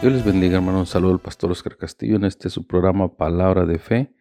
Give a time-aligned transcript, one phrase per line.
[0.00, 0.88] Dios les bendiga, hermanos.
[0.88, 4.14] Saludo al pastor Oscar Castillo en este su programa Palabra de Fe.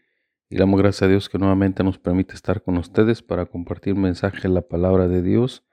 [0.49, 4.49] Y damos gracias a Dios que nuevamente nos permite estar con ustedes para compartir mensaje
[4.49, 5.63] la palabra de Dios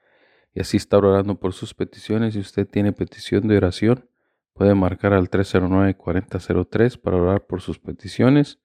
[0.53, 2.35] y así estar orando por sus peticiones.
[2.35, 4.09] Si usted tiene petición de oración,
[4.53, 8.61] puede marcar al 309-4003 para orar por sus peticiones.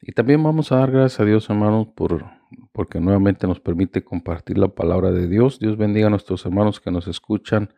[0.00, 2.24] Y también vamos a dar gracias a Dios, hermanos, por,
[2.72, 5.58] porque nuevamente nos permite compartir la palabra de Dios.
[5.58, 7.74] Dios bendiga a nuestros hermanos que nos escuchan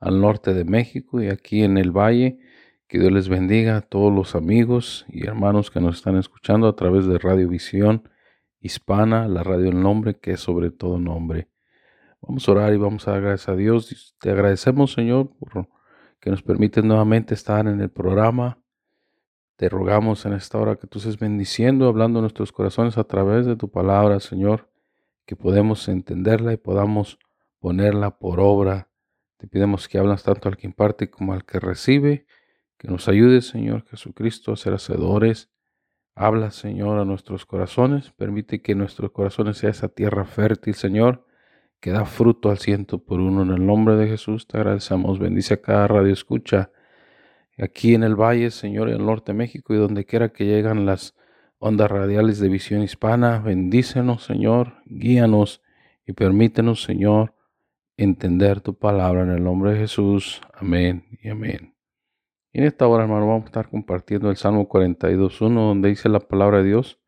[0.00, 2.38] al norte de México y aquí en el valle.
[2.88, 6.74] Que Dios les bendiga a todos los amigos y hermanos que nos están escuchando a
[6.74, 8.08] través de Radio Visión
[8.60, 11.48] Hispana, la radio del nombre que es sobre todo nombre.
[12.20, 14.16] Vamos a orar y vamos a dar gracias a Dios.
[14.20, 15.68] Te agradecemos, Señor, por
[16.20, 18.58] que nos permite nuevamente estar en el programa.
[19.56, 23.56] Te rogamos en esta hora que tú estés bendiciendo, hablando nuestros corazones a través de
[23.56, 24.68] tu palabra, Señor,
[25.24, 27.18] que podemos entenderla y podamos
[27.58, 28.89] ponerla por obra
[29.40, 32.26] te pidamos que hablas tanto al que imparte como al que recibe,
[32.76, 35.50] que nos ayude, Señor Jesucristo, a ser hacedores.
[36.14, 38.10] Habla, Señor, a nuestros corazones.
[38.10, 41.26] Permite que nuestros corazones sea esa tierra fértil, Señor,
[41.80, 43.42] que da fruto al ciento por uno.
[43.42, 45.18] En el nombre de Jesús te agradecemos.
[45.18, 46.70] Bendice a cada radio escucha
[47.56, 50.84] aquí en el valle, Señor, en el norte de México y donde quiera que llegan
[50.84, 51.16] las
[51.58, 53.38] ondas radiales de visión hispana.
[53.38, 55.62] Bendícenos, Señor, guíanos
[56.06, 57.34] y permítenos, Señor,
[58.02, 60.40] entender tu palabra en el nombre de Jesús.
[60.54, 61.74] Amén y amén.
[62.50, 66.20] Y en esta hora, hermano, vamos a estar compartiendo el Salmo 42.1, donde dice la
[66.20, 66.98] palabra de Dios,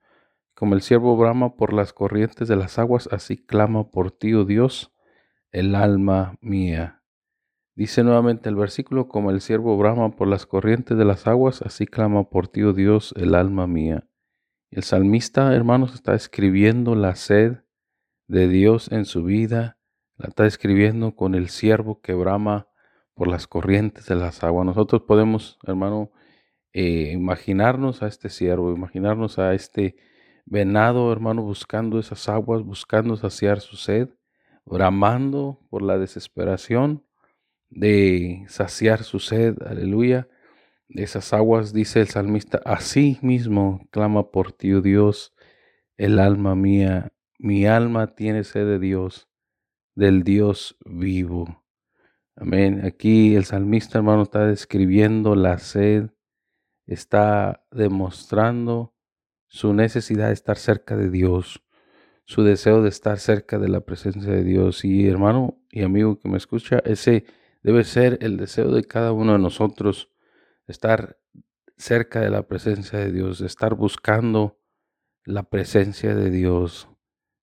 [0.54, 4.44] como el siervo brama por las corrientes de las aguas, así clama por ti, oh
[4.44, 4.92] Dios,
[5.50, 7.02] el alma mía.
[7.74, 11.86] Dice nuevamente el versículo, como el siervo brama por las corrientes de las aguas, así
[11.86, 14.06] clama por ti, oh Dios, el alma mía.
[14.70, 17.60] El salmista, hermanos, está escribiendo la sed
[18.26, 19.78] de Dios en su vida
[20.22, 22.68] la está escribiendo con el siervo que brama
[23.14, 24.64] por las corrientes de las aguas.
[24.64, 26.12] Nosotros podemos, hermano,
[26.72, 29.96] eh, imaginarnos a este siervo, imaginarnos a este
[30.46, 34.10] venado, hermano, buscando esas aguas, buscando saciar su sed,
[34.64, 37.04] bramando por la desesperación
[37.68, 40.28] de saciar su sed, aleluya.
[40.88, 45.34] De esas aguas, dice el salmista, así mismo clama por ti, oh Dios,
[45.96, 49.31] el alma mía, mi alma tiene sed de Dios
[49.94, 51.64] del Dios vivo.
[52.36, 52.84] Amén.
[52.84, 56.10] Aquí el salmista, hermano, está describiendo la sed,
[56.86, 58.94] está demostrando
[59.48, 61.62] su necesidad de estar cerca de Dios,
[62.24, 64.84] su deseo de estar cerca de la presencia de Dios.
[64.84, 67.24] Y hermano y amigo que me escucha, ese
[67.62, 70.10] debe ser el deseo de cada uno de nosotros,
[70.66, 71.18] estar
[71.76, 74.58] cerca de la presencia de Dios, estar buscando
[75.24, 76.88] la presencia de Dios,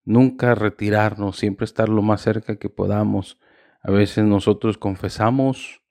[0.10, 3.38] nunca retirarnos, siempre estar lo más cerca que podamos.
[3.84, 5.84] A veces nosotros confesamos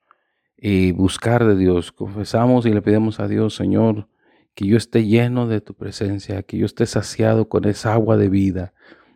[0.56, 4.08] y buscar de Dios, confesamos y le pedimos a Dios, Señor,
[4.56, 8.28] que yo esté lleno de tu presencia, que yo esté saciado con esa agua de
[8.28, 8.74] vida.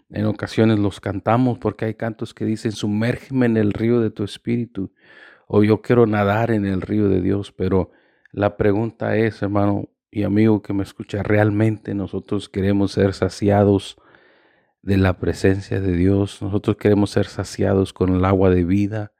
[0.08, 4.22] En ocasiones los cantamos porque hay cantos que dicen, sumérgeme en el río de tu
[4.22, 4.92] espíritu,
[5.48, 7.90] o yo quiero nadar en el río de Dios, pero
[8.30, 13.96] la pregunta es, hermano y amigo que me escucha, ¿realmente nosotros queremos ser saciados
[14.82, 16.42] de la presencia de Dios.
[16.42, 19.12] Nosotros queremos ser saciados con el agua de vida.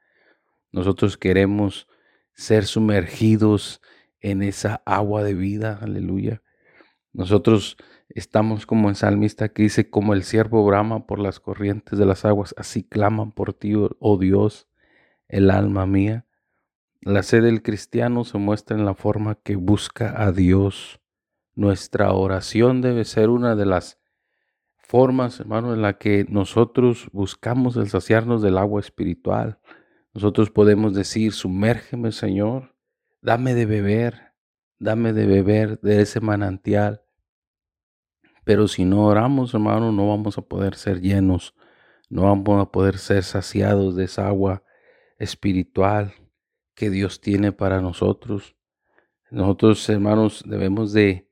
[0.71, 1.87] Nosotros queremos
[2.33, 3.81] ser sumergidos
[4.19, 5.79] en esa agua de vida.
[5.81, 6.41] Aleluya.
[7.13, 7.77] Nosotros
[8.09, 12.25] estamos como en salmista que dice, como el siervo brama por las corrientes de las
[12.25, 14.67] aguas, así claman por ti, oh Dios,
[15.27, 16.25] el alma mía.
[17.01, 21.01] La sed del cristiano se muestra en la forma que busca a Dios.
[21.53, 23.99] Nuestra oración debe ser una de las
[24.83, 29.59] formas, hermano, en la que nosotros buscamos el saciarnos del agua espiritual.
[30.13, 32.75] Nosotros podemos decir, sumérgeme, Señor,
[33.21, 34.33] dame de beber,
[34.79, 37.01] dame de beber de ese manantial
[38.43, 41.55] Pero si no oramos, hermano, no vamos a poder ser llenos,
[42.09, 44.63] no vamos a poder ser saciados de esa agua
[45.17, 46.13] espiritual
[46.75, 48.55] que Dios tiene para nosotros.
[49.31, 51.29] Nosotros, hermanos, debemos de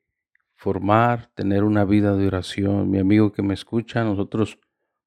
[0.62, 2.92] formar, tener una vida de oración.
[2.92, 4.60] Mi amigo que me escucha, nosotros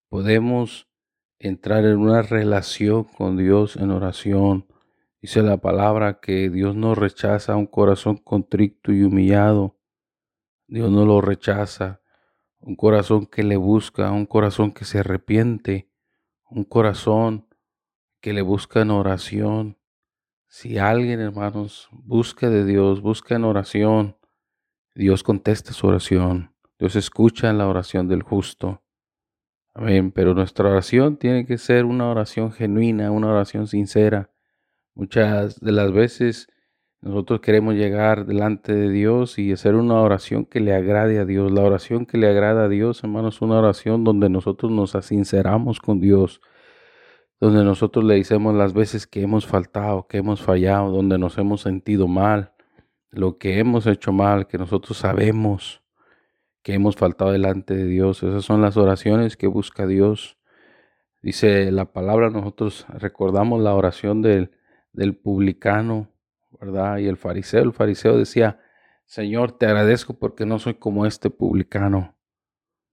[0.09, 0.89] podemos
[1.39, 4.67] entrar en una relación con Dios en oración.
[5.23, 9.77] Dice la palabra que Dios no rechaza un corazón contrito y humillado.
[10.67, 12.01] Dios no lo rechaza.
[12.59, 15.89] Un corazón que le busca, un corazón que se arrepiente,
[16.51, 17.47] un corazón
[18.21, 19.79] que le busca en oración.
[20.49, 24.17] Si alguien, hermanos, busca de Dios, busca en oración,
[24.95, 26.55] Dios contesta su oración.
[26.79, 28.83] Dios escucha la oración del justo.
[29.75, 30.13] Amén.
[30.13, 34.31] Pero nuestra oración tiene que ser una oración genuina, una oración sincera.
[34.95, 36.47] Muchas de las veces
[37.01, 41.51] nosotros queremos llegar delante de Dios y hacer una oración que le agrade a Dios.
[41.53, 45.81] La oración que le agrada a Dios, hermanos, es una oración donde nosotros nos sinceramos
[45.81, 46.41] con Dios
[47.45, 51.61] donde nosotros le decimos las veces que hemos faltado, que hemos fallado, donde nos hemos
[51.61, 52.54] sentido mal,
[53.17, 55.83] lo que hemos hecho mal, que nosotros sabemos
[56.63, 58.23] que hemos faltado delante de Dios.
[58.23, 60.39] Esas son las oraciones que busca Dios.
[61.23, 64.51] Dice la palabra, nosotros recordamos la oración del,
[64.93, 66.09] del publicano,
[66.59, 66.99] ¿verdad?
[66.99, 68.61] Y el fariseo, el fariseo decía,
[69.05, 72.15] Señor, te agradezco porque no soy como este publicano.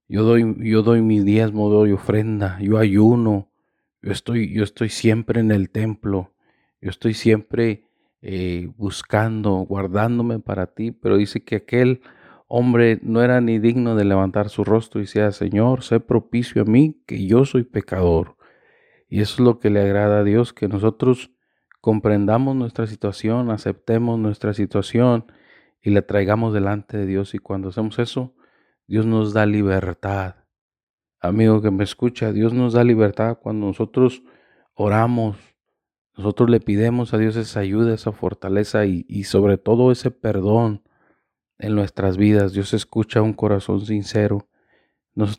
[0.06, 3.50] Yo doy, yo doy mi diezmo, doy ofrenda, yo ayuno,
[4.02, 6.34] yo estoy, yo estoy siempre en el templo,
[6.82, 7.86] yo estoy siempre
[8.22, 12.00] eh, buscando, guardándome para ti, pero dice que aquel
[12.46, 16.64] hombre no era ni digno de levantar su rostro y decía, Señor, sé propicio a
[16.64, 18.36] mí, que yo soy pecador.
[19.08, 21.32] Y eso es lo que le agrada a Dios, que nosotros
[21.80, 25.26] comprendamos nuestra situación, aceptemos nuestra situación
[25.82, 27.34] y la traigamos delante de Dios.
[27.34, 28.34] Y cuando hacemos eso,
[28.86, 30.36] Dios nos da libertad.
[31.20, 34.22] Amigo que me escucha, Dios nos da libertad cuando nosotros
[34.74, 35.36] oramos,
[36.22, 40.84] nosotros le pidemos a Dios esa ayuda, esa fortaleza y, sobre todo ese perdón
[41.58, 42.52] en nuestras vidas.
[42.52, 44.48] Dios escucha un corazón sincero.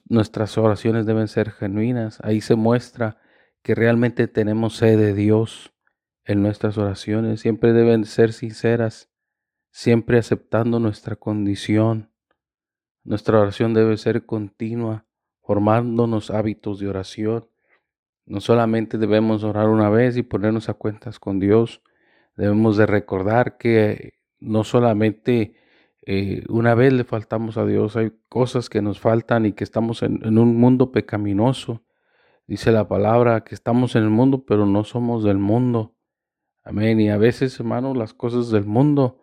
[0.10, 2.20] nuestras oraciones deben ser genuinas.
[2.22, 3.18] Ahí se muestra
[3.62, 5.74] que realmente tenemos sed de Dios
[6.26, 7.40] en nuestras oraciones.
[7.40, 9.10] Siempre deben ser sinceras,
[9.72, 12.12] siempre aceptando nuestra condición.
[13.06, 15.06] Nuestra oración debe ser continua
[15.40, 17.48] formándonos hábitos de oración.
[18.26, 21.82] No solamente debemos orar una vez y ponernos a cuentas con Dios,
[22.36, 25.56] debemos de recordar que no solamente
[26.06, 30.04] eh, una vez le faltamos a Dios, hay cosas que nos faltan y que estamos
[30.04, 31.84] en, un mundo pecaminoso.
[32.48, 35.96] Dice la palabra que estamos en el mundo, pero no somos del mundo.
[36.64, 37.00] Amén.
[37.00, 39.20] Y a veces, hermanos, las cosas del mundo,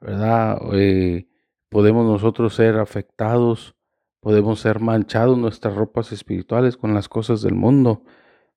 [0.00, 0.58] ¿verdad?
[0.72, 1.28] Eh,
[1.68, 3.76] podemos nosotros ser afectados
[4.22, 8.04] Podemos ser manchados nuestras ropas espirituales con las cosas del mundo.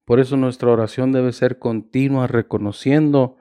[0.06, 3.38] Por eso nuestra oración debe ser continua, reconociendo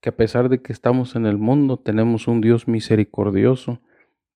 [0.00, 3.80] que a pesar de que estamos en el mundo, tenemos un Dios misericordioso,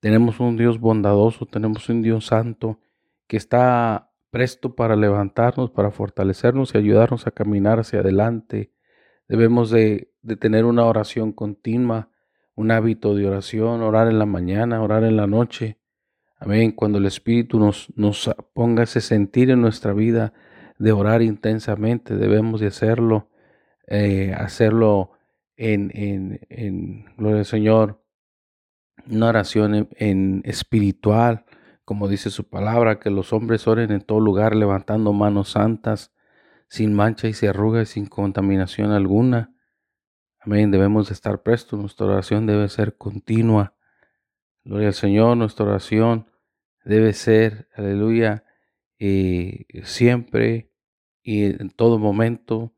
[0.00, 2.80] tenemos un Dios bondadoso, tenemos un Dios santo
[3.26, 8.72] que está presto para levantarnos, para fortalecernos y ayudarnos a caminar hacia adelante.
[9.28, 12.10] Debemos de, tener una oración continua,
[12.54, 15.78] un hábito de oración, orar en la mañana, orar en la noche,
[16.38, 16.72] Amén.
[16.72, 20.32] Cuando el Espíritu nos, nos ponga ese sentir en nuestra vida
[20.78, 23.28] de orar intensamente, debemos de hacerlo,
[23.86, 25.12] eh, hacerlo
[25.56, 28.02] en, en, en, gloria al Señor,
[29.08, 31.44] una oración en, espiritual,
[31.84, 36.12] como dice su palabra, que los hombres oren en todo lugar levantando manos santas,
[36.68, 39.54] sin mancha y se arruga y sin contaminación alguna.
[40.40, 40.70] Amén.
[40.70, 41.78] Debemos de estar prestos.
[41.78, 43.74] Nuestra oración debe ser continua.
[44.64, 45.36] Gloria al Señor.
[45.36, 46.30] Nuestra oración
[46.84, 48.44] debe ser, aleluya,
[49.04, 50.70] eh, siempre
[51.24, 52.72] y en todo momento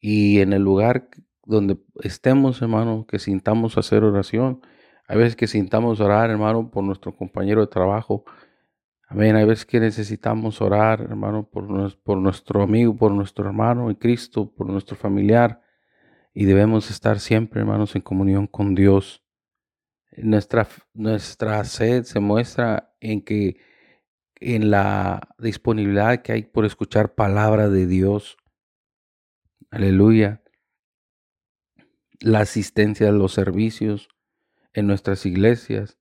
[0.00, 1.08] y en el lugar
[1.44, 4.62] donde estemos, hermano, que sintamos hacer oración.
[5.06, 8.24] Hay veces que sintamos orar, hermano, por nuestro compañero de trabajo.
[9.06, 9.36] Amén.
[9.36, 11.62] Hay veces que necesitamos orar, hermano, por,
[12.18, 15.62] nuestro amigo, por nuestro hermano en Cristo, por nuestro familiar.
[16.34, 19.22] Y debemos estar siempre, hermanos, en comunión con Dios.
[20.16, 23.69] Nuestra, nuestra sed se muestra en que
[24.40, 28.36] en la disponibilidad que hay por escuchar palabra de Dios.
[29.70, 30.42] Aleluya.
[32.20, 34.08] La asistencia a los servicios
[34.72, 35.98] en nuestras iglesias.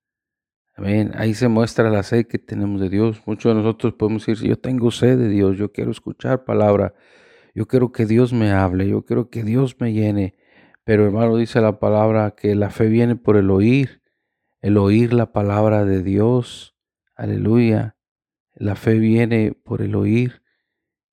[0.75, 1.11] Amén.
[1.15, 3.21] Ahí se muestra la sed que tenemos de Dios.
[3.25, 6.93] Muchos de nosotros podemos decir, yo tengo sed de Dios, yo quiero escuchar palabra,
[7.53, 10.35] yo quiero que Dios me hable, yo quiero que Dios me llene.
[10.85, 13.99] Pero hermano, dice la palabra que la fe viene por el oír
[14.61, 16.75] el oír la palabra de Dios.
[17.15, 17.95] Aleluya.
[18.59, 20.43] La fe viene por el oír,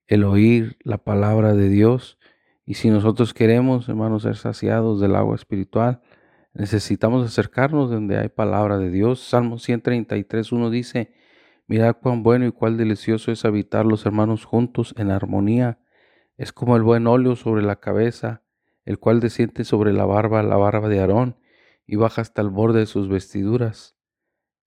[0.08, 2.18] el oír la palabra de Dios.
[2.64, 6.02] Y si nosotros queremos, hermanos, ser saciados del agua espiritual,
[6.54, 9.20] necesitamos acercarnos donde hay palabra de Dios.
[9.20, 11.12] Salmo 133, 1 dice,
[11.68, 15.78] mirad cuán bueno y cuán delicioso es habitar los hermanos juntos en armonía.
[16.36, 18.42] Es como el buen óleo sobre la cabeza,
[18.84, 21.36] el cual desciende sobre la barba, la barba de Aarón,
[21.86, 23.94] y baja hasta el borde de sus vestiduras.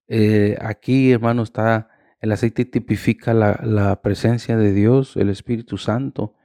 [0.08, 1.90] Eh, aquí, hermano, está
[2.22, 6.36] el aceite tipifica la, presencia de Dios, el Espíritu Santo.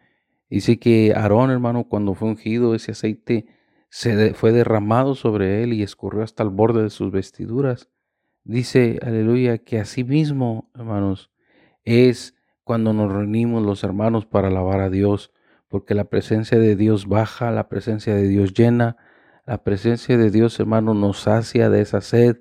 [0.49, 3.47] Dice que Aarón, hermano, cuando fue ungido, ese aceite
[3.89, 7.89] se fue derramado sobre él y escurrió hasta el borde de sus vestiduras.
[8.45, 11.31] Dice, aleluya, que así mismo, hermanos,
[11.85, 15.33] es cuando nos reunimos los hermanos para alabar a Dios,
[15.69, 18.97] porque la presencia de Dios baja, la presencia de Dios llena,
[19.47, 22.39] la presencia de Dios, hermano, nos sacia de esa sed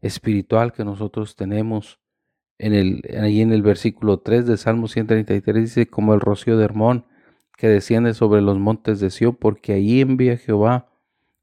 [0.00, 1.99] espiritual que nosotros tenemos.
[2.62, 7.06] En el, en el versículo 3 de Salmo 133 dice, como el rocío de Hermón
[7.56, 10.90] que desciende sobre los montes de Sión, porque allí envía Jehová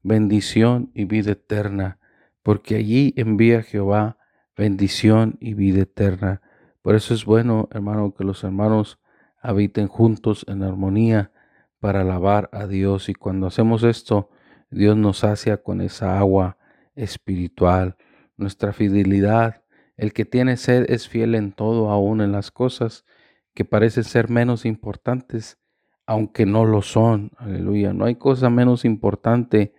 [0.04, 1.98] bendición y vida eterna,
[2.44, 4.16] porque allí envía Jehová
[4.56, 6.40] bendición y vida eterna.
[6.82, 9.00] Por eso es bueno, hermano, que los hermanos
[9.40, 11.32] habiten juntos en armonía
[11.80, 13.08] para alabar a Dios.
[13.08, 14.30] Y cuando hacemos esto,
[14.70, 16.58] Dios nos sacia con esa agua
[16.94, 17.96] espiritual
[18.36, 19.62] nuestra fidelidad.
[19.98, 23.04] El que tiene sed es fiel en todo, aún en las cosas
[23.52, 25.58] que parecen ser menos importantes,
[26.06, 27.32] aunque no lo son.
[27.36, 27.92] Aleluya.
[27.92, 29.74] No hay cosa menos importante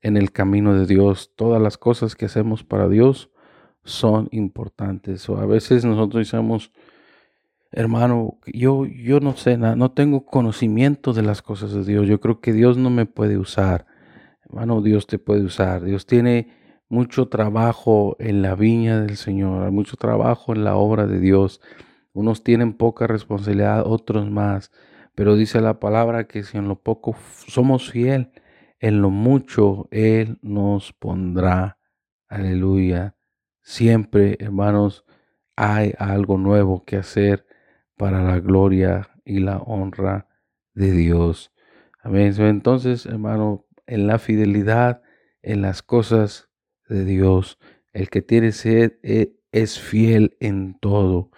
[0.00, 1.32] en el camino de Dios.
[1.34, 3.30] Todas las cosas que hacemos para Dios
[3.82, 5.28] son importantes.
[5.28, 6.70] O a veces nosotros decimos,
[7.72, 12.06] hermano, yo, yo no sé nada, no tengo conocimiento de las cosas de Dios.
[12.06, 13.86] Yo creo que Dios no me puede usar.
[14.44, 15.82] Hermano, Dios te puede usar.
[15.82, 21.06] Dios tiene mucho trabajo en la viña del Señor, hay mucho trabajo en la obra
[21.06, 21.60] de Dios.
[22.12, 24.70] Unos tienen poca responsabilidad, otros más.
[25.14, 28.32] Pero dice la palabra que si en lo poco somos fiel,
[28.80, 31.78] en lo mucho Él nos pondrá.
[32.28, 33.16] Aleluya.
[33.62, 35.04] Siempre, hermanos,
[35.56, 37.46] hay algo nuevo que hacer
[37.96, 40.28] para la gloria y la honra
[40.74, 41.52] de Dios.
[42.02, 42.34] Amén.
[42.38, 45.02] Entonces, hermano, en la fidelidad,
[45.42, 46.50] en las cosas
[46.88, 47.58] de Dios.
[47.92, 51.30] El que tiene sed eh, es fiel en todo.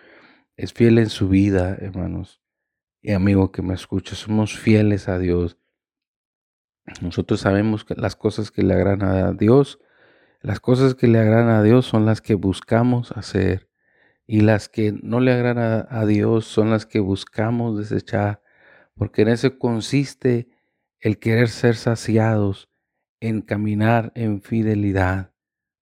[0.56, 2.40] Es fiel en su vida, hermanos.
[3.02, 5.58] Y amigo que me escucha, somos fieles a Dios.
[7.02, 9.80] Nosotros sabemos que las cosas que le agradan a Dios,
[10.40, 13.68] las cosas que le agradan a Dios son las que buscamos hacer.
[14.26, 18.42] Y las que no le agradan a Dios son las que buscamos desechar.
[18.94, 20.48] Porque en eso consiste
[21.00, 22.70] el querer ser saciados,
[23.20, 25.35] en caminar en fidelidad.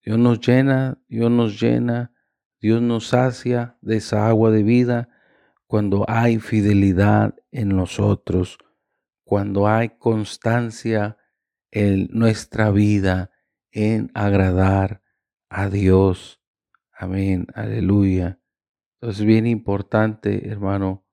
[0.04, 2.12] Dios nos llena, Dios nos llena,
[2.60, 5.08] Dios nos sacia de esa agua de vida
[5.66, 8.58] cuando hay fidelidad en nosotros,
[9.24, 11.16] cuando hay constancia
[11.70, 13.30] en nuestra vida
[13.72, 15.02] en agradar
[15.48, 16.42] a Dios.
[16.92, 18.38] Amén, aleluya.
[18.96, 21.06] Entonces es bien importante, hermano,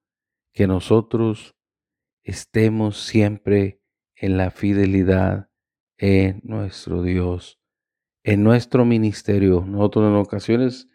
[0.51, 1.55] que nosotros
[2.23, 3.81] estemos siempre
[4.15, 5.49] en la fidelidad
[5.97, 7.60] en nuestro Dios
[8.23, 9.63] en nuestro ministerio.
[9.67, 10.87] Nosotros en ocasiones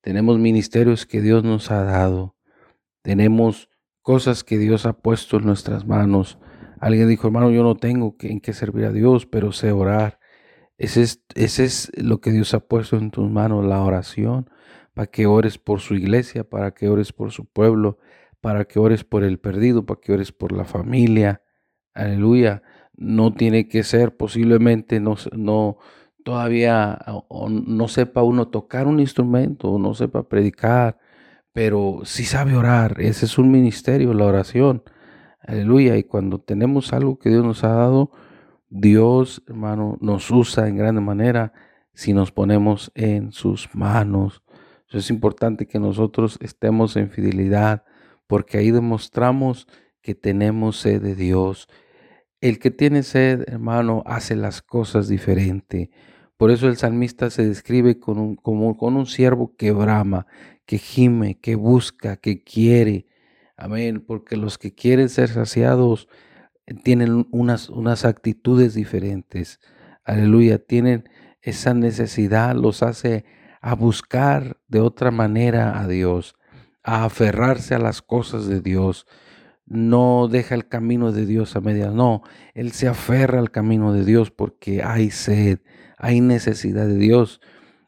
[0.00, 2.36] tenemos ministerios que Dios nos ha dado.
[3.02, 3.70] Tenemos
[4.02, 6.38] cosas que Dios ha puesto en nuestras manos.
[6.80, 10.20] Alguien dijo, hermano, yo no tengo en qué servir a Dios, pero sé orar.
[10.76, 14.50] Ese es, ese es lo que Dios ha puesto en tus manos, la oración,
[14.92, 17.98] para que ores por su iglesia, para que ores por su pueblo,
[18.40, 21.42] para que ores por el perdido, para que ores por la familia.
[21.94, 22.62] Aleluya.
[22.96, 25.78] No tiene que ser posiblemente, no, no,
[26.24, 26.98] todavía
[27.48, 30.98] no sepa uno tocar un instrumento, no sepa predicar,
[31.52, 33.00] pero sí sabe orar.
[33.00, 34.82] Ese es un ministerio, la oración.
[35.40, 35.96] Aleluya.
[35.96, 38.10] Y cuando tenemos algo que Dios nos ha dado,
[38.68, 41.52] Dios, hermano, nos usa en grande manera
[41.92, 44.42] si nos ponemos en sus manos.
[44.90, 47.84] es importante que nosotros estemos en fidelidad,
[48.26, 49.68] porque ahí demostramos
[50.00, 51.68] que tenemos sed de Dios.
[52.40, 55.90] El que tiene sed, hermano, hace las cosas diferente.
[56.36, 60.26] Por eso el salmista se describe con un, como con un siervo que brama,
[60.66, 63.06] que gime, que busca, que quiere.
[63.56, 64.04] Amén.
[64.06, 66.08] Porque los que quieren ser saciados
[66.66, 69.60] eh, tienen unas, unas actitudes diferentes.
[70.04, 70.58] Aleluya.
[70.58, 71.08] Tienen
[71.40, 73.24] esa necesidad, los hace
[73.60, 76.36] a buscar de otra manera a Dios,
[76.82, 79.06] a aferrarse a las cosas de Dios.
[79.66, 82.22] No deja el camino de Dios a medias, no,
[82.52, 85.60] Él se aferra al camino de Dios porque hay sed,
[86.04, 87.40] hay necesidad de Dios.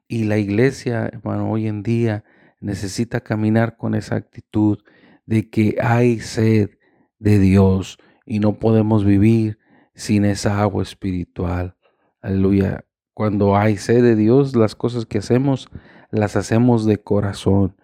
[0.09, 2.25] Y la iglesia, hermano, hoy en día
[2.61, 4.79] necesita caminar con esa actitud
[5.27, 6.71] de que hay sed
[7.19, 9.59] de Dios y no podemos vivir
[9.95, 11.77] sin esa agua espiritual.
[12.23, 12.87] Aleluya.
[13.13, 15.69] Cuando hay sed de Dios, las cosas que hacemos
[16.11, 17.77] las hacemos de corazón.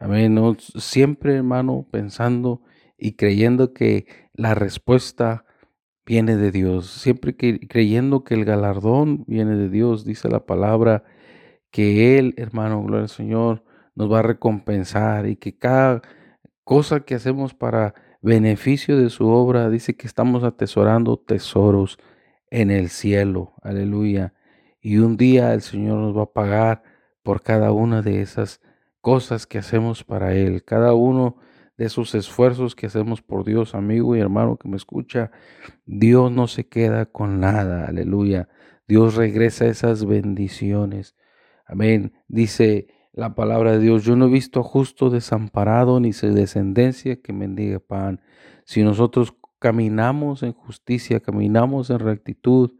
[0.00, 0.36] Amén.
[0.58, 2.60] siempre, hermano, pensando
[2.98, 5.44] y creyendo que la respuesta
[6.06, 6.86] viene de Dios.
[6.86, 10.04] Siempre que, creyendo que el galardón viene de Dios.
[10.04, 11.04] Dice la palabra
[11.70, 16.02] que Él, hermano, gloria al Señor, nos va a recompensar y que cada
[16.64, 21.98] cosa que hacemos para beneficio de su obra, dice que estamos atesorando tesoros
[22.50, 23.54] en el cielo.
[23.62, 24.34] Aleluya.
[24.80, 26.82] Y un día el Señor nos va a pagar
[27.22, 28.60] por cada una de esas
[29.00, 31.36] cosas que hacemos para Él, cada uno
[31.76, 35.30] de esos esfuerzos que hacemos por Dios, amigo y hermano que me escucha.
[35.84, 37.86] Dios no se queda con nada.
[37.86, 38.48] Aleluya.
[38.88, 41.16] Dios regresa esas bendiciones.
[41.66, 42.12] Amén.
[42.28, 44.04] Dice la palabra de Dios.
[44.04, 48.20] Yo no he visto justo desamparado ni su descendencia que mendigue pan.
[48.64, 52.72] Si nosotros caminamos en justicia, caminamos en rectitud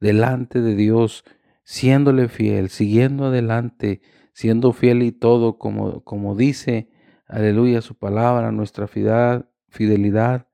[0.00, 1.24] delante de Dios,
[1.62, 6.88] siéndole fiel, siguiendo adelante, siendo fiel y todo, como, como dice,
[7.26, 10.48] aleluya, su palabra, nuestra fidelidad, fidelidad,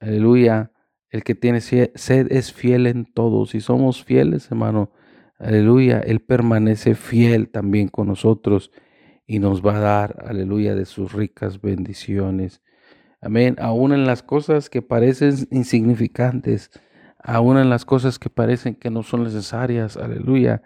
[0.00, 0.72] aleluya,
[1.10, 1.90] el que tiene sed
[2.30, 3.46] es fiel en todo.
[3.46, 4.92] Si somos fieles, hermano,
[5.40, 8.70] Aleluya, Él permanece fiel también con nosotros
[9.26, 12.60] y nos va a dar, aleluya, de sus ricas bendiciones.
[13.22, 13.56] Amén.
[13.58, 16.70] Aún en las cosas que parecen insignificantes,
[17.18, 20.60] aún en las cosas que parecen que no son necesarias, aleluya.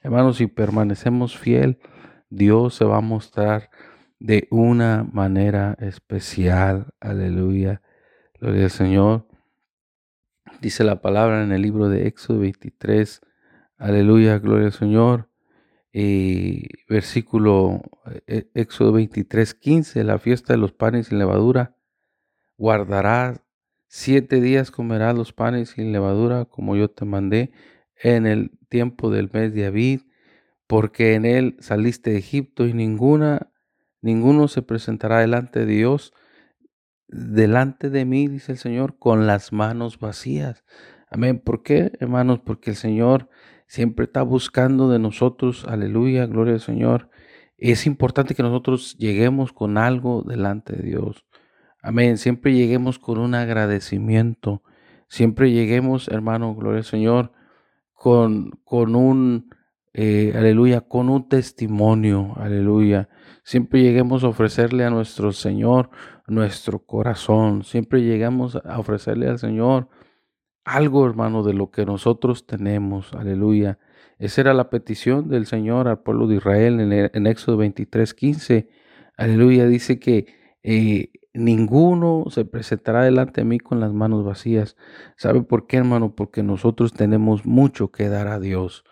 [0.00, 1.80] Hermanos, si permanecemos fiel,
[2.28, 3.68] Dios se va a mostrar
[4.20, 6.94] de una manera especial.
[7.00, 7.82] Aleluya.
[8.38, 9.26] Gloria al Señor.
[10.60, 13.22] Dice la palabra en el libro de Éxodo 23,
[13.78, 15.30] Aleluya, gloria al Señor.
[15.92, 17.82] Y versículo
[18.26, 21.74] eh, Éxodo 23, 15, la fiesta de los panes sin levadura.
[22.58, 23.40] Guardarás
[23.88, 27.52] siete días, comerás los panes sin levadura, como yo te mandé
[28.02, 30.02] en el tiempo del mes de Abid,
[30.66, 33.50] porque en él saliste de Egipto y ninguna,
[34.00, 36.12] ninguno se presentará delante de Dios,
[37.08, 40.64] delante de mí, dice el Señor, con las manos vacías.
[41.10, 41.40] Amén.
[41.40, 42.40] ¿Por qué, hermanos?
[42.40, 43.28] Porque el Señor
[43.66, 47.10] siempre está buscando de nosotros, aleluya, gloria al Señor.
[47.56, 51.26] Es importante que nosotros lleguemos con algo delante de Dios.
[51.82, 52.16] Amén.
[52.16, 54.62] Siempre lleguemos con un agradecimiento.
[55.08, 57.32] Siempre lleguemos, hermano, gloria al Señor,
[57.92, 59.50] con, con un,
[59.92, 63.08] eh, aleluya, con un testimonio, aleluya.
[63.42, 65.90] Siempre lleguemos a ofrecerle a nuestro Señor
[66.30, 67.64] nuestro corazón.
[67.64, 69.88] Siempre llegamos a ofrecerle al Señor
[70.64, 73.12] algo, hermano, de lo que nosotros tenemos.
[73.12, 73.78] Aleluya.
[74.18, 78.68] Esa era la petición del Señor al pueblo de Israel en, en Éxodo 23, 15.
[79.16, 79.66] Aleluya.
[79.66, 80.26] Dice que
[80.62, 84.76] eh, ninguno se presentará delante de mí con las manos vacías.
[85.16, 86.14] ¿Sabe por qué, hermano?
[86.14, 88.84] Porque nosotros tenemos mucho que dar a Dios.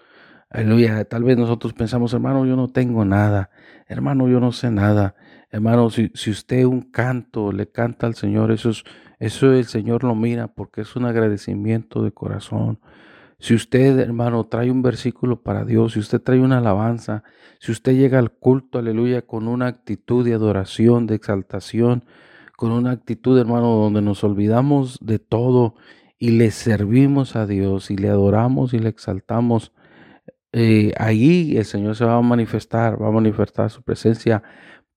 [0.51, 1.05] Aleluya.
[1.05, 3.51] Tal vez nosotros pensamos, hermano, yo no tengo nada.
[3.87, 5.15] Hermano, yo no sé nada.
[5.51, 8.85] Hermano, si, si usted un canto le canta al Señor, eso es
[9.19, 12.79] eso el Señor lo mira porque es un agradecimiento de corazón.
[13.41, 17.25] Si usted, hermano, trae un versículo para Dios, si usted trae una alabanza,
[17.61, 22.05] si usted llega al culto, aleluya, con una actitud de adoración, de exaltación,
[22.57, 25.75] con una actitud, hermano, donde nos olvidamos de todo
[26.19, 29.73] y le servimos a Dios y le adoramos y le exaltamos,
[30.53, 34.43] eh, allí el Señor se va a manifestar, va a manifestar su presencia,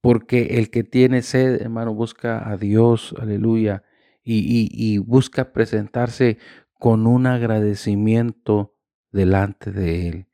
[0.02, 3.84] porque el que tiene sed, hermano, busca a Dios, aleluya,
[4.24, 6.38] y, busca presentarse
[6.74, 8.76] con un agradecimiento
[9.12, 10.28] delante de Él.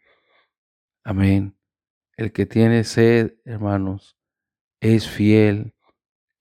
[1.04, 1.58] Amén.
[2.16, 4.18] El que tiene sed, hermanos,
[4.82, 5.76] es fiel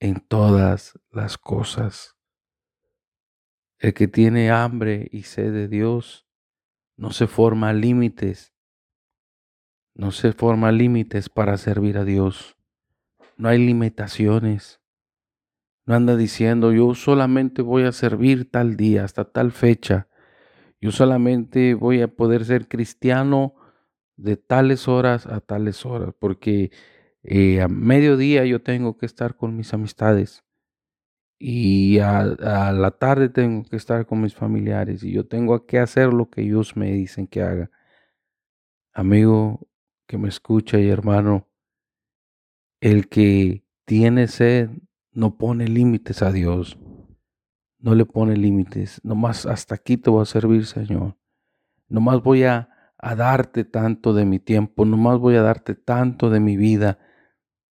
[0.00, 2.16] en todas las cosas.
[3.78, 6.26] El que tiene hambre y sed de Dios
[6.96, 8.55] no se forma límites,
[9.96, 12.56] no se forma límites para servir a Dios.
[13.36, 14.80] No hay limitaciones.
[15.86, 20.08] No anda diciendo, yo solamente voy a servir tal día, hasta tal fecha.
[20.80, 23.54] Yo solamente voy a poder ser cristiano
[24.16, 26.70] de tales horas a tales horas, porque
[27.22, 30.44] eh, a mediodía yo tengo que estar con mis amistades
[31.38, 36.12] y a, la tarde tengo que estar con mis familiares y yo tengo que hacer
[36.12, 37.70] lo que ellos me dicen que haga.
[38.92, 39.60] Amigo
[40.06, 41.48] que me escucha y hermano,
[42.80, 44.70] el que tiene sed
[45.12, 46.78] no pone límites a Dios.
[47.78, 49.00] No le pone límites.
[49.04, 51.16] Nomás hasta aquí te voy a servir, Señor.
[51.88, 54.84] Nomás voy a, a darte tanto de mi tiempo.
[54.84, 56.98] Nomás voy a darte tanto de mi vida.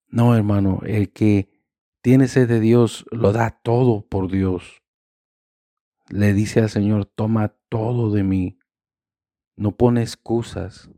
[0.08, 1.50] No, hermano, el que
[2.00, 4.82] tiene sed de Dios lo da todo por Dios.
[6.08, 8.58] Le dice al Señor, toma todo de mí.
[9.56, 10.88] No pone excusas.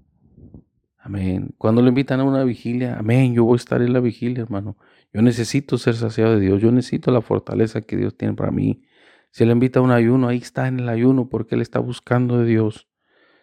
[1.08, 1.54] Amén.
[1.56, 4.76] Cuando le invitan a una vigilia, amén, yo voy a estar en la vigilia, hermano.
[5.10, 6.60] Yo necesito ser saciado de Dios.
[6.60, 8.82] Yo necesito la fortaleza que Dios tiene para mí.
[9.30, 12.38] Si le invita a un ayuno, ahí está en el ayuno porque él está buscando
[12.38, 12.88] de Dios.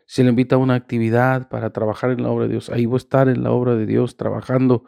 [0.06, 2.98] Si le invita a una actividad para trabajar en la obra de Dios, ahí voy
[2.98, 4.84] a estar en la obra de Dios trabajando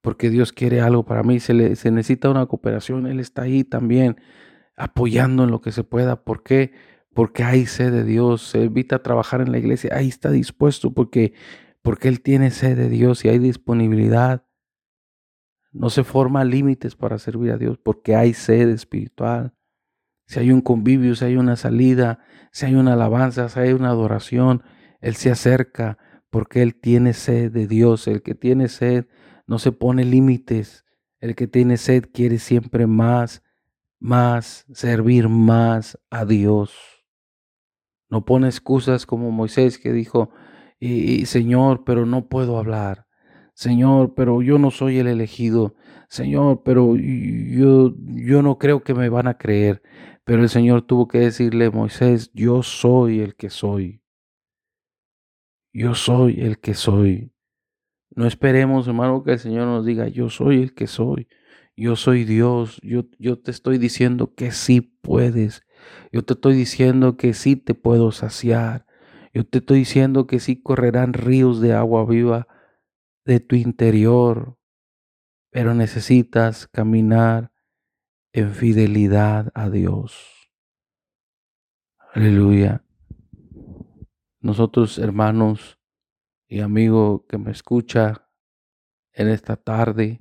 [0.00, 1.40] porque Dios quiere algo para mí.
[1.40, 4.20] Se, le, se necesita una cooperación, Él está ahí también
[4.76, 6.22] apoyando en lo que se pueda.
[6.22, 6.70] ¿Por qué?
[7.14, 8.42] Porque hay sed de Dios.
[8.42, 11.34] Se invita a trabajar en la iglesia, ahí está dispuesto porque,
[11.82, 14.46] porque Él tiene sed de Dios y hay disponibilidad.
[15.72, 19.54] No se forman límites para servir a Dios porque hay sed espiritual.
[20.26, 22.20] Si hay un convivio, si hay una salida,
[22.52, 24.62] si hay una alabanza, si hay una adoración,
[25.00, 25.98] Él se acerca
[26.30, 28.06] porque Él tiene sed de Dios.
[28.06, 29.06] El que tiene sed
[29.46, 30.84] no se pone límites.
[31.20, 33.42] El que tiene sed quiere siempre más,
[33.98, 36.72] más, servir más a Dios.
[38.08, 40.30] No pone excusas como Moisés que dijo,
[40.84, 43.06] y, Señor, pero no puedo hablar.
[43.54, 45.76] Señor, pero yo no soy el elegido.
[46.08, 49.80] Señor, pero yo, yo no creo que me van a creer.
[50.24, 54.02] Pero el Señor tuvo que decirle, Moisés, yo soy el que soy.
[55.72, 57.32] Yo soy el que soy.
[58.10, 61.28] No esperemos, hermano, que el Señor nos diga, yo soy el que soy.
[61.76, 62.80] Yo soy Dios.
[62.82, 65.62] Yo, yo te estoy diciendo que sí puedes.
[66.10, 68.86] Yo te estoy diciendo que sí te puedo saciar.
[69.32, 72.46] Yo te estoy diciendo que sí correrán ríos de agua viva
[73.24, 74.58] de tu interior.
[75.50, 77.52] Pero necesitas caminar
[78.32, 80.50] en fidelidad a Dios.
[82.14, 82.84] Aleluya.
[84.40, 85.78] Nosotros, hermanos
[86.48, 88.28] y amigo que me escucha
[89.12, 90.20] en esta tarde,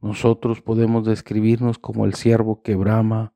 [0.00, 3.34] nosotros podemos describirnos como el siervo que brama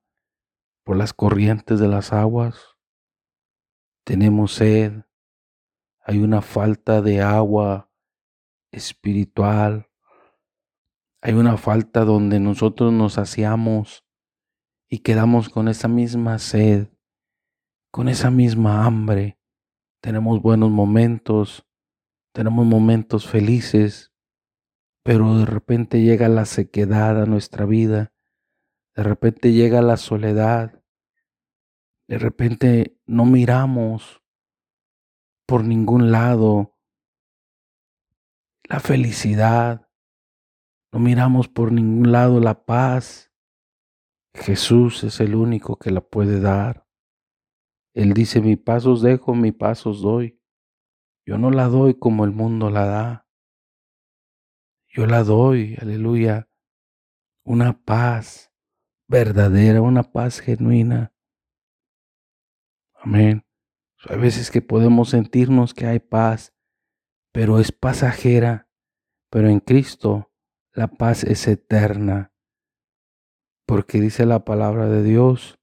[0.84, 2.77] por las corrientes de las aguas.
[4.08, 5.02] Tenemos sed,
[6.00, 7.92] hay una falta de agua
[8.72, 9.90] espiritual,
[11.20, 14.06] hay una falta donde nosotros nos saciamos
[14.88, 16.88] y quedamos con esa misma sed,
[17.90, 19.38] con esa misma hambre.
[20.00, 21.66] Tenemos buenos momentos,
[22.32, 24.14] tenemos momentos felices,
[25.02, 28.14] pero de repente llega la sequedad a nuestra vida,
[28.96, 30.82] de repente llega la soledad,
[32.06, 34.22] de repente no miramos
[35.46, 36.78] por ningún lado
[38.64, 39.90] la felicidad,
[40.92, 43.32] no miramos por ningún lado la paz.
[44.34, 46.86] Jesús es el único que la puede dar.
[47.94, 50.40] Él dice, mi pasos os dejo, mi pasos os doy.
[51.26, 53.28] Yo no la doy como el mundo la da.
[54.86, 56.50] Yo la doy, aleluya,
[57.44, 58.52] una paz
[59.08, 61.14] verdadera, una paz genuina.
[63.08, 63.46] Amén.
[64.06, 66.52] Hay veces que podemos sentirnos que hay paz,
[67.32, 68.68] pero es pasajera.
[69.30, 70.30] Pero en Cristo
[70.74, 72.34] la paz es eterna,
[73.64, 75.58] porque dice la palabra de Dios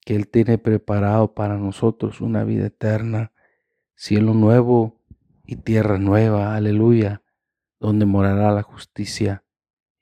[0.00, 3.32] que Él tiene preparado para nosotros una vida eterna,
[3.94, 5.02] cielo nuevo
[5.44, 7.22] y tierra nueva, aleluya,
[7.78, 9.44] donde morará la justicia.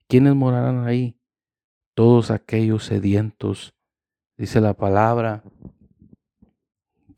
[0.06, 1.20] ¿Quiénes morarán ahí?
[1.94, 3.74] Todos aquellos sedientos.
[4.36, 5.42] Dice la palabra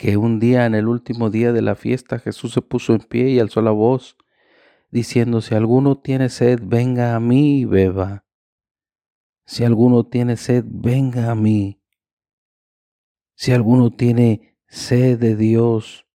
[0.01, 3.29] que un día, en el último día de la fiesta, Jesús se puso en pie
[3.29, 4.17] y alzó la voz
[4.91, 8.25] diciendo, si alguno tiene sed, venga a mí y beba.
[9.45, 11.83] Si alguno tiene sed, venga a mí.
[13.35, 16.07] Si alguno tiene sed de Dios,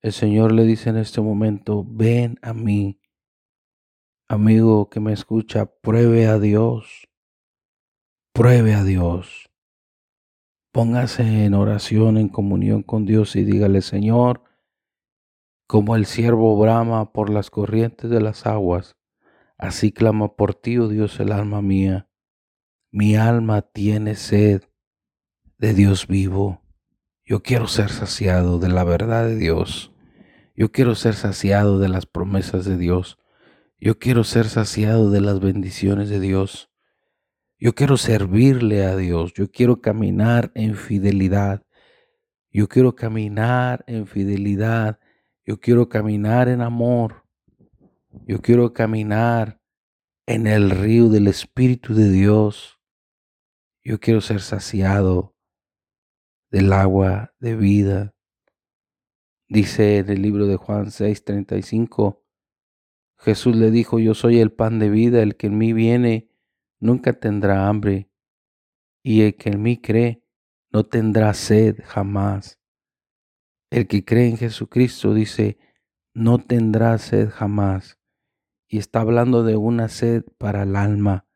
[0.00, 3.02] el Señor le dice en este momento, ven a mí.
[4.28, 7.06] Amigo que me escucha, pruebe a Dios.
[8.32, 9.45] Pruebe a Dios.
[10.76, 14.42] Póngase en oración, en comunión con Dios y dígale, Señor,
[15.66, 18.94] como el siervo brama por las corrientes de las aguas,
[19.56, 22.10] así clama por ti, oh Dios, el alma mía.
[22.90, 24.64] Mi alma tiene sed
[25.56, 26.60] de Dios vivo.
[27.24, 29.94] Yo quiero ser saciado de la verdad de Dios.
[30.54, 33.18] Yo quiero ser saciado de las promesas de Dios.
[33.80, 36.70] Yo quiero ser saciado de las bendiciones de Dios.
[37.58, 39.32] Yo quiero servirle a Dios.
[39.34, 41.64] Yo quiero caminar en fidelidad.
[42.50, 44.98] Yo quiero caminar en fidelidad
[45.46, 47.24] yo quiero caminar en amor.
[48.26, 49.60] Yo quiero caminar
[50.26, 52.80] en el río del Espíritu de Dios.
[53.84, 55.36] Yo quiero ser saciado
[56.50, 58.16] del agua de vida.
[59.48, 62.24] Dice en el libro de Juan 6:35,
[63.18, 66.28] Jesús le dijo, yo soy el pan de vida, el que en mí viene
[66.80, 68.10] nunca tendrá hambre,
[69.02, 70.22] y el que en mí cree
[70.70, 72.58] no tendrá sed jamás.
[73.70, 75.58] El que cree en Jesucristo dice,
[76.14, 77.98] no tendrá sed jamás.
[78.68, 81.26] Y está hablando de una sed para el alma,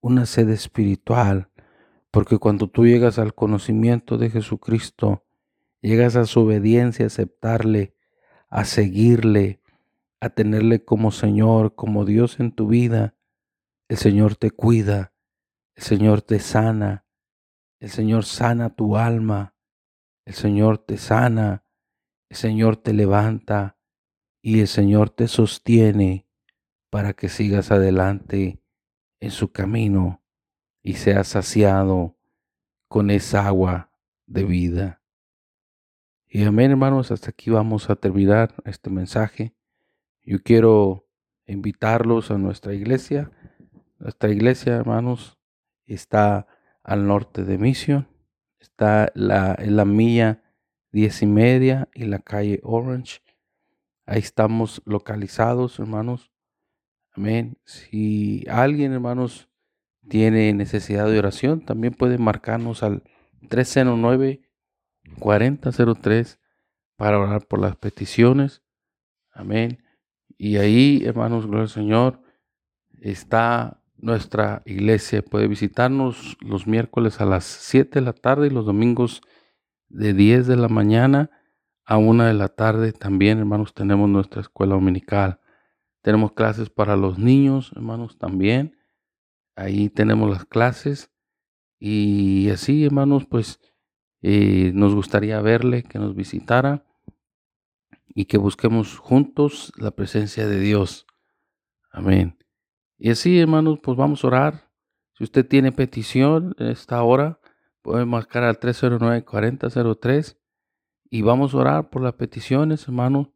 [0.00, 1.50] una sed espiritual,
[2.10, 5.24] porque cuando tú llegas al conocimiento de Jesucristo,
[5.80, 7.94] llegas a su obediencia, a aceptarle,
[8.48, 9.60] a seguirle,
[10.20, 13.14] a tenerle como Señor, como Dios en tu vida,
[13.90, 15.12] el Señor te cuida,
[15.74, 17.06] el Señor te sana,
[17.80, 19.56] el Señor sana tu alma,
[20.24, 21.64] el Señor te sana,
[22.28, 23.80] el Señor te levanta
[24.40, 26.28] y el Señor te sostiene
[26.88, 28.62] para que sigas adelante
[29.18, 30.22] en su camino
[30.84, 32.16] y seas saciado
[32.86, 33.90] con esa agua
[34.26, 35.02] de vida.
[36.28, 39.52] Y amén, hermanos, hasta aquí vamos a terminar este mensaje.
[40.22, 41.08] Yo quiero
[41.44, 43.32] invitarlos a nuestra iglesia.
[44.00, 45.38] Nuestra iglesia, hermanos,
[45.84, 46.46] está
[46.82, 48.08] al norte de Mission.
[48.58, 50.42] Está en la milla
[50.90, 53.20] diez y media y la calle Orange.
[54.06, 56.30] Ahí estamos localizados, hermanos.
[57.12, 57.58] Amén.
[57.64, 59.50] Si alguien, hermanos,
[60.08, 63.02] tiene necesidad de oración, también puede marcarnos al
[63.42, 66.38] 309-4003
[66.96, 68.62] para orar por las peticiones.
[69.30, 69.84] Amén.
[70.38, 72.22] Y ahí, hermanos, gloria al Señor,
[73.00, 75.22] está nuestra iglesia.
[75.22, 79.22] Puede visitarnos los miércoles a las 7 de la tarde y los domingos
[79.88, 81.30] de 10 de la mañana
[81.84, 82.92] a 1 de la tarde.
[82.92, 85.40] También, hermanos, tenemos nuestra escuela dominical.
[86.02, 88.76] Tenemos clases para los niños, hermanos, también.
[89.54, 91.10] Ahí tenemos las clases.
[91.78, 93.60] Y así, hermanos, pues
[94.22, 96.86] eh, nos gustaría verle, que nos visitara
[98.08, 101.06] y que busquemos juntos la presencia de Dios.
[101.90, 102.38] Amén.
[103.02, 104.70] Y así, hermanos, pues vamos a orar.
[105.16, 107.40] Si usted tiene petición en esta hora,
[107.80, 110.36] puede marcar al 309-4003
[111.08, 113.28] y vamos a orar por las peticiones, hermanos.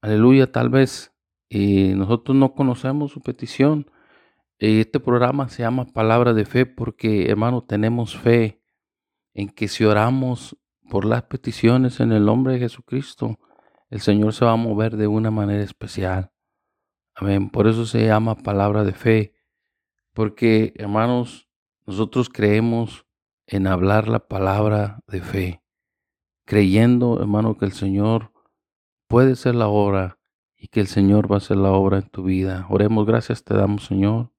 [0.00, 1.12] Aleluya, tal vez
[1.50, 3.90] eh, nosotros no conocemos su petición.
[4.58, 8.62] Este programa se llama Palabra de Fe porque, hermano, tenemos fe
[9.34, 10.56] en que si oramos
[10.88, 13.38] por las peticiones en el nombre de Jesucristo,
[13.90, 16.31] el Señor se va a mover de una manera especial.
[17.14, 17.50] Amén.
[17.50, 19.34] Por eso se llama palabra de fe.
[20.12, 21.48] Porque, hermanos,
[21.86, 23.06] nosotros creemos
[23.46, 25.62] en hablar la palabra de fe.
[26.44, 28.32] Creyendo, hermano, que el Señor
[29.08, 30.18] puede ser la obra
[30.56, 32.66] y que el Señor va a hacer la obra en tu vida.
[32.70, 34.30] Oremos, gracias te damos, Señor,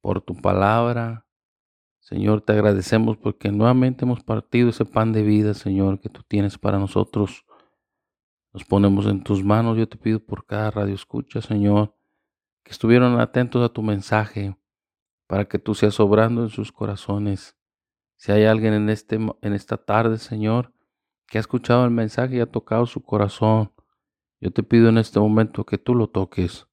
[0.00, 1.26] por tu palabra.
[1.98, 6.58] Señor, te agradecemos porque nuevamente hemos partido ese pan de vida, Señor, que tú tienes
[6.58, 7.43] para nosotros.
[8.54, 9.76] Nos ponemos en tus manos.
[9.76, 11.92] Yo te pido por cada radio escucha, Señor,
[12.62, 14.56] que estuvieron atentos a tu mensaje
[15.26, 17.56] para que tú seas obrando en sus corazones.
[18.16, 20.72] Si hay alguien en, este, en esta tarde, Señor,
[21.26, 23.72] que ha escuchado el mensaje y ha tocado su corazón,
[24.40, 26.68] yo te pido en este momento que tú lo toques,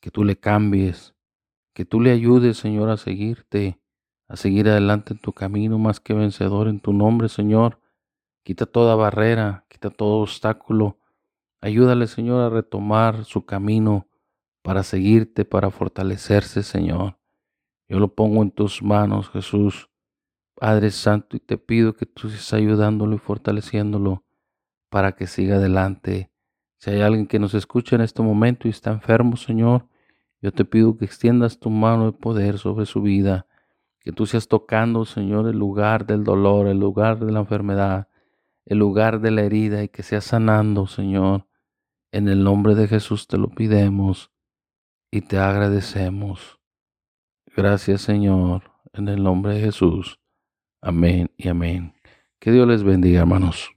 [0.00, 1.14] que tú le cambies,
[1.74, 3.78] que tú le ayudes, Señor, a seguirte,
[4.26, 7.78] a seguir adelante en tu camino más que vencedor en tu nombre, Señor.
[8.42, 10.96] Quita toda barrera, quita todo obstáculo
[11.60, 14.08] Ayúdale, Señor, a retomar su camino
[14.62, 17.18] para seguirte, para fortalecerse, Señor.
[17.88, 19.90] Yo lo pongo en tus manos, Jesús.
[20.54, 24.24] Padre Santo, y te pido que tú estés ayudándolo y fortaleciéndolo
[24.90, 26.30] para que siga adelante.
[26.78, 29.86] Si hay alguien que nos escucha en este momento y está enfermo, Señor,
[30.42, 33.46] yo te pido que extiendas tu mano de poder sobre su vida,
[34.00, 38.08] que tú seas tocando, Señor, el lugar del dolor, el lugar de la enfermedad,
[38.64, 41.46] el lugar de la herida y que seas sanando, Señor.
[42.12, 44.30] En el nombre de Jesús te lo pidemos
[45.10, 46.60] y te agradecemos.
[47.56, 50.18] Gracias Señor, en el nombre de Jesús.
[50.82, 51.94] Amén y amén.
[52.38, 53.70] Que Dios les bendiga, hermanos.